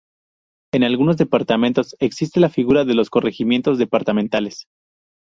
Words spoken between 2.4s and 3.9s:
figura de los corregimientos